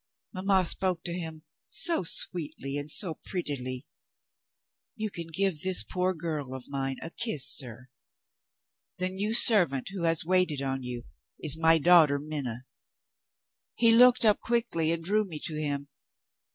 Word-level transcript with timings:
Mamma 0.33 0.65
spoke 0.65 1.03
to 1.03 1.13
him 1.13 1.43
so 1.69 2.01
sweetly 2.03 2.75
and 2.75 2.89
so 2.89 3.19
prettily 3.23 3.85
'You 4.95 5.11
can 5.11 5.27
give 5.31 5.59
this 5.59 5.83
poor 5.83 6.15
girl 6.15 6.55
of 6.55 6.67
mine 6.67 6.95
a 7.03 7.11
kiss, 7.11 7.45
sir; 7.55 7.87
the 8.97 9.09
new 9.09 9.35
servant 9.35 9.89
who 9.89 10.01
has 10.05 10.25
waited 10.25 10.59
on 10.59 10.81
you 10.81 11.03
is 11.39 11.55
my 11.55 11.77
daughter 11.77 12.17
Minna.' 12.17 12.65
He 13.75 13.91
looked 13.91 14.25
up 14.25 14.39
quickly, 14.41 14.91
and 14.91 15.03
drew 15.03 15.23
me 15.23 15.37
to 15.43 15.53
him. 15.53 15.87